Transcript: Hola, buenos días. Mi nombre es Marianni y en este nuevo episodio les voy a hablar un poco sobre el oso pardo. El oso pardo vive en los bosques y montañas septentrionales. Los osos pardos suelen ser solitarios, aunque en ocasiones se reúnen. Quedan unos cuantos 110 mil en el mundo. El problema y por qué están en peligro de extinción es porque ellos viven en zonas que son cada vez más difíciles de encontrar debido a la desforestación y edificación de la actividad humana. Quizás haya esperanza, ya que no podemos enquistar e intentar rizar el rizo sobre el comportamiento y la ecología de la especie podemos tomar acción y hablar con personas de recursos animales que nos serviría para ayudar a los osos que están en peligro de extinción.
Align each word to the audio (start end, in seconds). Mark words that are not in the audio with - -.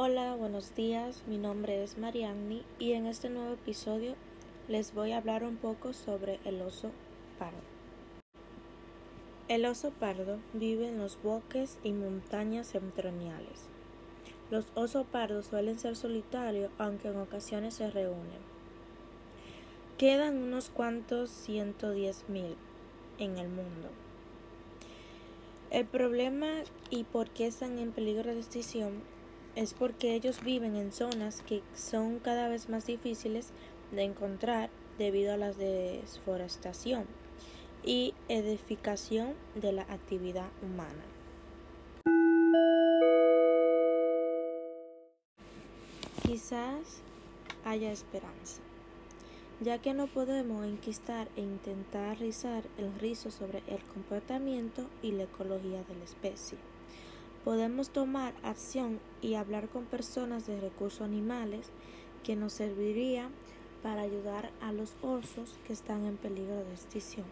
Hola, 0.00 0.36
buenos 0.36 0.76
días. 0.76 1.24
Mi 1.26 1.38
nombre 1.38 1.82
es 1.82 1.98
Marianni 1.98 2.62
y 2.78 2.92
en 2.92 3.06
este 3.06 3.30
nuevo 3.30 3.54
episodio 3.54 4.14
les 4.68 4.94
voy 4.94 5.10
a 5.10 5.16
hablar 5.16 5.42
un 5.42 5.56
poco 5.56 5.92
sobre 5.92 6.38
el 6.44 6.62
oso 6.62 6.92
pardo. 7.36 7.58
El 9.48 9.66
oso 9.66 9.90
pardo 9.90 10.38
vive 10.52 10.86
en 10.86 10.98
los 10.98 11.20
bosques 11.20 11.80
y 11.82 11.90
montañas 11.90 12.68
septentrionales. 12.68 13.66
Los 14.52 14.66
osos 14.76 15.04
pardos 15.04 15.46
suelen 15.46 15.80
ser 15.80 15.96
solitarios, 15.96 16.70
aunque 16.78 17.08
en 17.08 17.16
ocasiones 17.16 17.74
se 17.74 17.90
reúnen. 17.90 18.38
Quedan 19.96 20.36
unos 20.36 20.70
cuantos 20.70 21.28
110 21.28 22.28
mil 22.28 22.54
en 23.18 23.36
el 23.36 23.48
mundo. 23.48 23.88
El 25.72 25.86
problema 25.86 26.62
y 26.88 27.02
por 27.02 27.30
qué 27.30 27.48
están 27.48 27.80
en 27.80 27.90
peligro 27.90 28.32
de 28.32 28.38
extinción 28.38 29.17
es 29.58 29.74
porque 29.74 30.14
ellos 30.14 30.44
viven 30.44 30.76
en 30.76 30.92
zonas 30.92 31.42
que 31.42 31.62
son 31.74 32.20
cada 32.20 32.46
vez 32.48 32.68
más 32.68 32.86
difíciles 32.86 33.48
de 33.90 34.04
encontrar 34.04 34.70
debido 34.98 35.34
a 35.34 35.36
la 35.36 35.52
desforestación 35.52 37.06
y 37.82 38.14
edificación 38.28 39.34
de 39.56 39.72
la 39.72 39.82
actividad 39.82 40.46
humana. 40.62 41.02
Quizás 46.22 47.02
haya 47.64 47.90
esperanza, 47.90 48.62
ya 49.60 49.78
que 49.78 49.92
no 49.92 50.06
podemos 50.06 50.64
enquistar 50.66 51.26
e 51.34 51.40
intentar 51.40 52.20
rizar 52.20 52.62
el 52.78 52.94
rizo 53.00 53.32
sobre 53.32 53.64
el 53.66 53.82
comportamiento 53.92 54.88
y 55.02 55.10
la 55.10 55.24
ecología 55.24 55.82
de 55.82 55.96
la 55.96 56.04
especie 56.04 56.58
podemos 57.48 57.88
tomar 57.88 58.34
acción 58.42 59.00
y 59.22 59.32
hablar 59.32 59.70
con 59.70 59.86
personas 59.86 60.46
de 60.46 60.60
recursos 60.60 61.00
animales 61.00 61.70
que 62.22 62.36
nos 62.36 62.52
serviría 62.52 63.30
para 63.82 64.02
ayudar 64.02 64.50
a 64.60 64.70
los 64.70 64.96
osos 65.00 65.58
que 65.66 65.72
están 65.72 66.04
en 66.04 66.18
peligro 66.18 66.56
de 66.56 66.74
extinción. 66.74 67.24